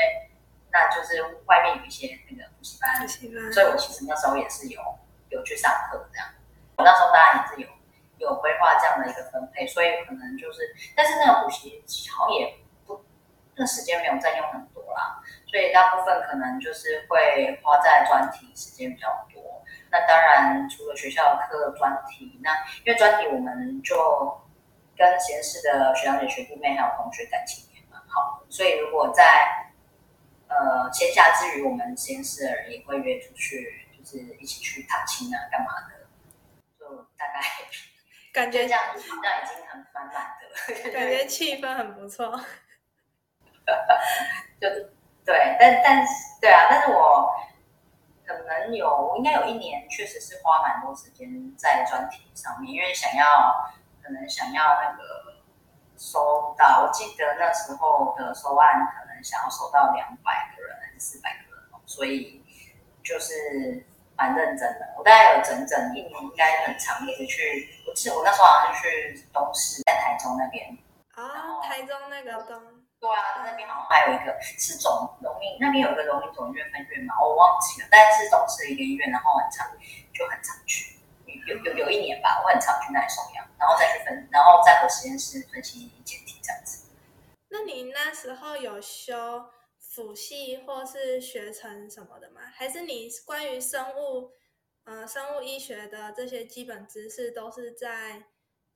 [0.71, 3.07] 那就是外面有一些那个补习班，
[3.53, 4.81] 所以我其实那时候也是有
[5.29, 6.27] 有去上课这样。
[6.77, 7.67] 我那时候当然也是有
[8.27, 10.61] 有规划这样的一个分配，所以可能就是，
[10.95, 13.05] 但是那个补习好像也不
[13.53, 19.60] 那时间没有占用很多啦，所以大部分可能就是会花在专题时间比较多。
[19.91, 22.49] 那当然除了学校的课专题，那
[22.85, 24.41] 因为专题我们就
[24.95, 29.67] 跟实验室的学长姐、学弟妹还有同学感情也蛮好，所以如果在
[30.47, 36.07] 呃闲暇之余，我们实验室的人也会约出去，就是一起去踏青啊，干嘛的。
[36.79, 36.85] 就
[37.17, 37.41] 大概
[38.33, 42.39] 感觉这样子好像已经很满满的， 感觉气氛很不错。
[44.59, 44.67] 就
[45.25, 47.31] 对，但但是对啊，但是我
[48.37, 53.71] 可能有，应该有一年确实是花蛮多时间在专题上面，因为想要
[54.03, 55.35] 可能想要那个
[55.97, 62.43] 收到，我记得那时候的收案可能想要收到两百个人还是四百个人，所以
[63.03, 63.85] 就是。
[64.17, 67.69] 蛮认真的，我大概有整整一年，应该很长，一直去。
[67.87, 70.77] 我记得我那时候好像是去东市，在台中那边。
[71.15, 72.80] 啊，台中那个东。
[73.01, 77.87] 对啊，他那边好像还有一个是总荣民，那边有个荣民总医院分院嘛，我忘记了。
[77.89, 79.67] 但是总是一个医院，然后很长，
[80.13, 80.95] 就很常去。
[81.47, 86.87] 有有有一年吧，我很常去那里收养，然后再去分，然后再和实验室分析检体这样子。
[87.49, 89.49] 那你那时候有修？
[89.93, 92.39] 辅系或是学成什么的吗？
[92.55, 94.31] 还是你关于生物，
[94.85, 98.23] 呃，生物医学的这些基本知识都是在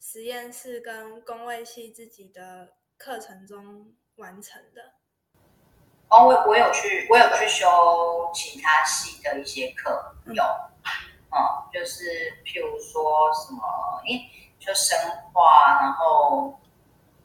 [0.02, 4.82] 实验室跟工位系自己的课程中完成的？
[6.10, 10.43] 哦，我我有去，我有去修其他系的一些课，有，
[11.32, 11.38] 嗯，
[11.73, 12.04] 就是
[12.45, 14.97] 譬如说什么，诶，就生
[15.34, 16.60] 化，然后。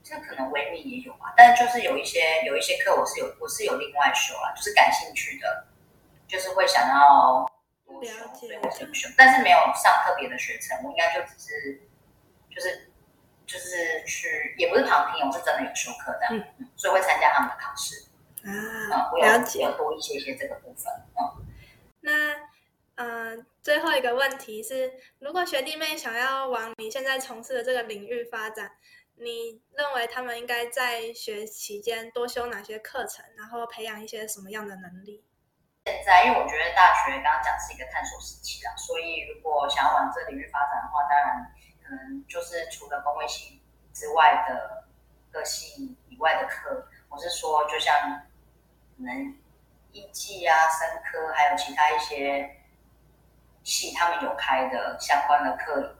[0.02, 5.66] 这可能微密也有吧，但就是有一些有一些课我是有我是有另外修啦，就是感兴趣的，
[6.26, 7.48] 就是会想要
[7.86, 11.80] 多修，所以我先修，但是没有上特别的学程，我应该就只是
[12.52, 12.89] 就是
[14.90, 18.04] 旁听，我是真的有修课的，嗯，所以会参加他们的考试
[18.44, 21.46] 啊，了解，有多一些些这个部分，嗯，
[22.00, 22.14] 那
[22.96, 28.72] 嗯，最后一个问题是，如果学弟妹想要往你现在从事的这个领域发展。
[29.22, 35.22] 你认为他们应该在学期间多修哪些课程，然后培养一些什么样的能力？
[35.84, 41.52] 现在，因为我觉得大学刚刚讲是一个探索时期啦，所以如果想要往这领域发展的话，当然
[41.84, 43.60] 可能就是除了工位系
[43.92, 44.79] 之外的
[45.32, 47.94] 个系以外的课，我是说，就像
[48.96, 49.34] 可能
[49.92, 52.56] 医技啊、生科，还有其他一些
[53.62, 55.96] 系他们有开的相关的课。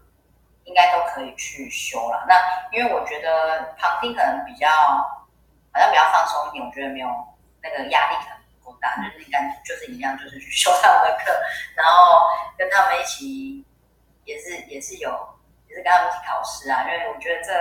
[0.65, 2.25] 应该都可以去修了。
[2.29, 2.37] 那
[2.71, 7.09] 因为我觉得旁听可能比较好像比较放松一点，我觉得没有
[7.61, 11.33] 那个压力可能不够大，就是你感就是一样，就是去修他们的课，
[11.75, 13.65] 然后跟他们一起
[14.25, 15.11] 也是也是有
[15.67, 16.85] 也是跟他们一起考试啊。
[16.85, 17.53] 因为我觉得这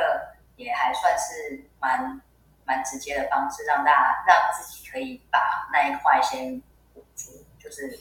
[0.63, 2.22] 也还算是蛮
[2.65, 6.62] 蛮直接的方式，让大家让自己可以把那一块先
[6.93, 8.00] 补足，就是。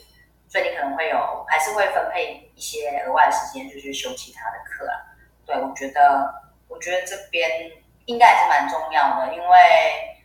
[0.51, 4.97] 所以你可能会有，还是会分配一些额外的时间，就去修其他的课啊。
[5.44, 7.71] 对我觉得，我觉得这边
[8.07, 10.25] 应该也是蛮重要的，因为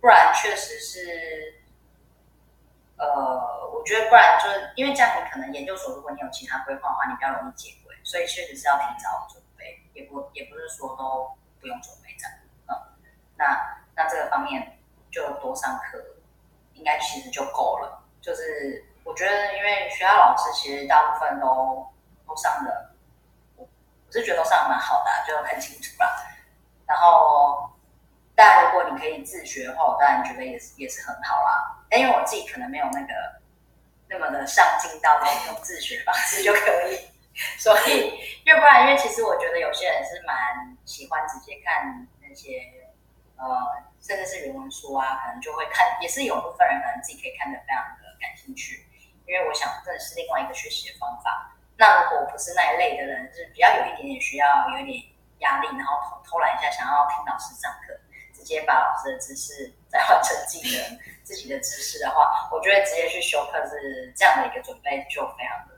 [0.00, 1.62] 不然确实是，
[2.96, 3.06] 呃，
[3.72, 7.94] 我觉得不然就是因为这样，你可能研究所如果你有其他规划的话，你比较容易接轨。
[8.02, 11.30] 所以确实是要提早准备，也不也不是说都
[11.62, 12.34] 不用准备这样。
[12.68, 12.76] 嗯，
[13.38, 14.76] 那那这个方面
[15.10, 15.98] 就多上课，
[16.74, 18.84] 应该其实就够了，就是。
[19.04, 21.84] 我觉得，因为学校老师其实大部分都
[22.24, 22.94] 都上的，
[23.56, 23.64] 我
[24.06, 26.06] 我是觉得都上的蛮好的，就很清楚啦。
[26.86, 27.68] 然后，
[28.36, 31.84] 但如果你可以自学的话，我当然觉得也是也是很好啦。
[31.90, 33.12] 但因为我自己可能没有那个
[34.06, 37.10] 那么的上进到那种自学方式就可以，
[37.58, 38.12] 所以
[38.44, 42.60] 要不然，因为其实我觉得有些人是蛮喜欢直接看那些
[43.36, 43.48] 呃，
[44.00, 48.86] 甚至是原文书啊，可能就会看，也是有部分人可能自己可以看得非常的感兴趣。
[49.26, 51.56] 因为我想，这是另外一个学习的方法。
[51.78, 55.02] 那如果不是那一类的人，是比较有一点点需要、有一点
[55.38, 57.98] 压力，然后偷偷懒一下，想要听老师上课，
[58.34, 60.84] 直接把老师的知识再换成自己的
[61.24, 65.71] 自己的知识的话，我觉得直接去修课是这样的一个准备就非常的。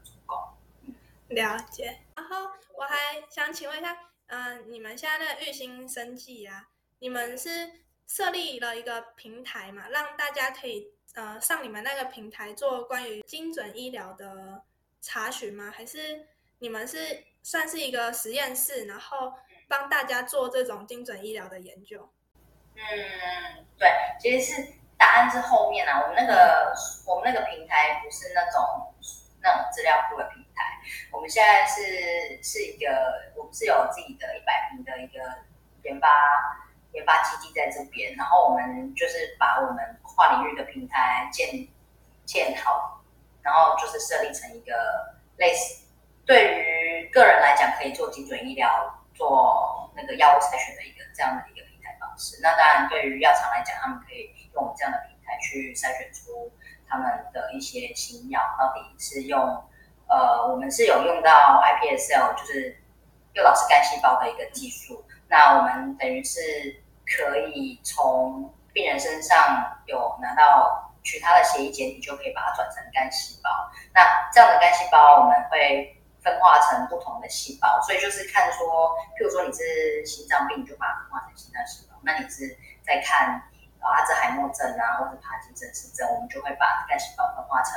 [1.34, 1.98] 了解。
[2.16, 2.96] 然后我还
[3.28, 6.66] 想请问一下，嗯，你们现在那个玉兴生计啊，
[6.98, 7.70] 你们是
[8.06, 14.62] 设立了一个平台嘛，让大家可以呃上你们那个平台做关于精准医疗的
[15.00, 15.72] 查询吗？
[15.74, 16.26] 还是
[16.58, 19.32] 你们是算是一个实验室，然后
[19.68, 22.08] 帮大家做这种精准医疗的研究？
[22.76, 23.88] 嗯，对，
[24.20, 26.72] 其实是答案是后面啊，我们那个
[27.06, 28.94] 我们那个平台不是那种
[29.40, 30.43] 那种资料库的平，
[31.10, 35.20] 我们现在是是一个，我们是有自己的一百平的一个
[35.82, 36.08] 研发
[36.92, 41.66] 研发基地在这边，然后我们就是把我们跨领域的平台建
[42.24, 43.02] 建好，
[43.42, 44.72] 然后就是设立成一个
[45.36, 45.84] 类似
[46.24, 52.38] 对于个人来讲可以做精准医疗、做那个药物筛选的一个这样的一个平台方式。
[52.40, 56.50] 那当然，对于药厂来讲，他们可以用这样的平台去筛选出
[56.88, 59.62] 他们的一些新药到底是用
[60.08, 62.76] 呃，我们是有用到 iPSL，就是
[63.32, 65.04] 诱导式干细胞的一个技术。
[65.28, 66.40] 那我们等于是
[67.06, 69.36] 可以从病人身上
[69.86, 73.50] 有拿到取他的血液检体，就可以把它转成干细胞。
[73.92, 74.02] 那
[74.32, 75.90] 这样的干细胞，我们会。
[76.24, 82.48] 分化成不同的细胞，所以就是看说，譬如说你是心脏病，你就把它分化成心脏细胞；那你是
[82.80, 83.38] 在看
[83.80, 87.72] 阿兹海默症啊，或者帕金森氏症，我们就会把干细胞分化成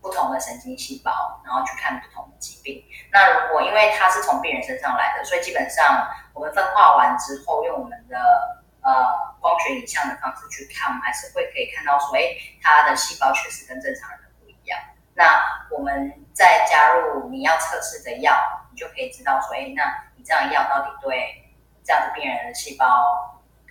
[0.00, 2.82] 不同的神经细胞，然后去看不同的疾病。
[3.12, 8.16] 那如果因为它是从病人身上来的，所以基本上我们分化完之后，用我们的
[8.82, 8.90] 呃
[9.40, 14.78] 光学影像的方式去看，我们还是会可以看到说，哎，它的细胞确实跟正常人不一样。
[15.14, 18.32] 那我们再加入你要测试的药，
[18.70, 19.82] 你就可以知道说，哎，那
[20.16, 21.52] 你这样药到底对
[21.84, 22.86] 这样的病人的细胞，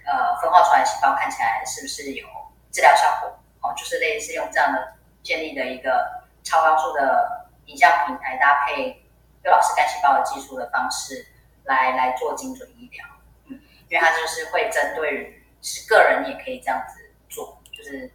[0.06, 2.28] 呃，分化出来的细胞看起来是不是有
[2.72, 3.40] 治疗效果？
[3.62, 9.04] 哦，就是类似用这样的建立的一个超高速的影像平台，搭配
[9.42, 11.26] 对老师干细胞的技术的方式
[11.64, 13.06] 来来做精准医疗。
[13.46, 13.60] 嗯，
[13.90, 18.12] 因为它就是会针对于是个人也可以这样子做，就是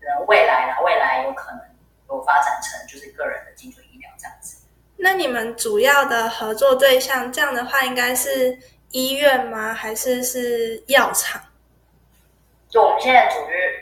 [0.00, 1.60] 呃未来啦，未来有可能。
[2.10, 4.62] 有发展成就是个人的精准医疗这样子。
[4.96, 8.58] 那你们主要的合作对象，这样的话应该是
[8.92, 9.74] 医院吗？
[9.74, 11.42] 还是是药厂？
[12.70, 13.34] 就我们现在主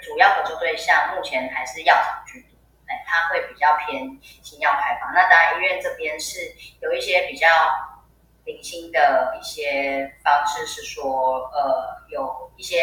[0.02, 2.24] 主要合作对象，目前还是药厂
[3.06, 5.10] 它会比较偏新药开发。
[5.12, 6.40] 那当然，医院这边是
[6.80, 7.46] 有一些比较
[8.44, 12.82] 零星的一些方式，是说，呃，有一些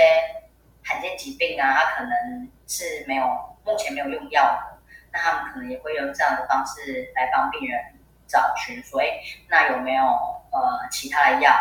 [0.84, 3.26] 罕见疾病啊，它可能是没有
[3.64, 4.80] 目前没有用药的。
[5.12, 7.80] 那他们可能也会用这样的方式来帮病人
[8.28, 11.54] 找寻，说，哎，那有没有呃其他的药，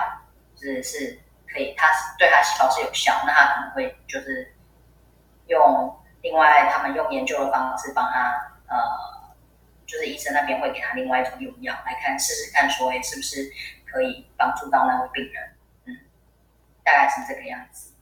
[0.57, 4.55] 是是可以，它是对他细胞是有效，那他可能会就是
[5.49, 9.37] 用另外他们用研究的方式帮他，呃，
[9.87, 13.53] 就是医生那边会给他另外一种用药来看试试看，说，哎，是不是
[13.85, 15.57] 可以帮助到那位病人？
[15.85, 15.97] 嗯，
[16.83, 17.93] 大概是这个样子。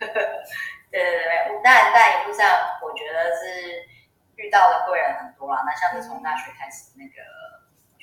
[0.00, 2.46] 对 对对，但在一路上，
[2.82, 3.94] 我觉得是。
[4.36, 7.22] 遇到的贵人很多啦，那像是从大学开始，那个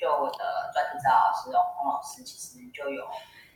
[0.00, 3.06] 就我的专题指导老师哦洪老师，其实就有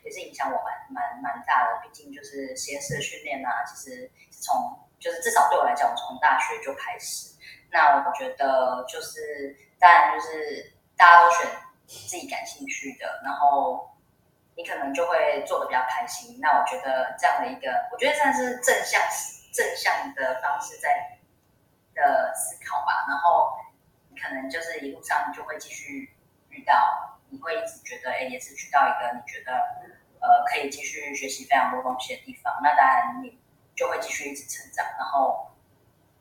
[0.05, 1.81] 也是影响我蛮蛮蛮大的。
[1.81, 7.33] 毕竟就是实验室的训练啊，其实从就是至少对我来讲，我从大学就开始。
[7.77, 11.47] 那我觉得就是当然就是大家都选
[11.87, 13.91] 自己感兴趣的，然后
[14.55, 16.39] 你可能就会做的比较开心。
[16.41, 19.01] 那我觉得这样的一个，我觉得算是正向
[19.53, 21.13] 正向的方式在。
[21.97, 23.57] 的思考吧，然后
[24.11, 26.15] 你可能就是一路上就会继续
[26.51, 29.53] 遇到，你会一直觉得，哎，也是去到一个你觉得，
[30.21, 32.53] 呃，可以继续学习非常多东西的地方。
[32.63, 33.41] 那当然你
[33.75, 35.51] 就会继续一直成长，然后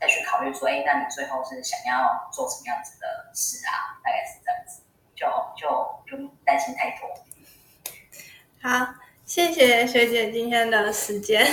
[0.05, 3.97] 再去考虑说，哎，那你最后是想要做什么样子的事啊？
[4.03, 4.83] 大概是这样子，
[5.15, 5.25] 就
[5.57, 7.09] 就不用担心太多。
[8.61, 8.93] 好，
[9.25, 11.43] 谢谢学姐今天的时间。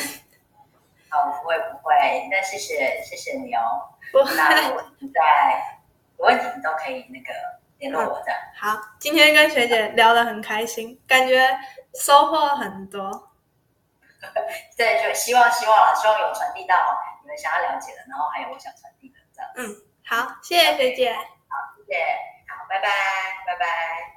[1.09, 3.89] 好，不会不会，那谢谢谢谢你哦。
[4.13, 4.83] 不那我
[5.15, 5.79] 在
[6.19, 7.33] 有问题你都可以那个
[7.79, 8.33] 联络我的。
[8.61, 11.49] 好，今天跟学姐聊得很开心，感觉
[11.95, 13.33] 收获很多。
[14.77, 19.51] 对，就希望希望了，希望有传递到你们想要了解的，然后还有我想传递的这样。
[19.57, 19.75] 嗯，
[20.05, 21.15] 好，谢谢学姐。
[21.15, 22.05] 好，谢谢，
[22.53, 22.89] 好，拜拜，
[23.47, 24.12] 拜拜。